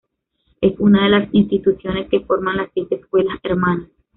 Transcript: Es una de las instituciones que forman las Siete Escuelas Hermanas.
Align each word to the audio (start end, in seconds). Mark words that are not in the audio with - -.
Es 0.61 0.73
una 0.79 1.03
de 1.03 1.09
las 1.11 1.29
instituciones 1.31 2.09
que 2.09 2.21
forman 2.21 2.57
las 2.57 2.71
Siete 2.73 2.95
Escuelas 2.95 3.37
Hermanas. 3.43 3.87